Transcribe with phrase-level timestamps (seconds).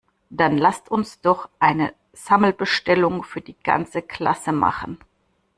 [0.31, 4.97] Dann lasst uns doch eine Sammelbestellung für die ganze Klasse machen!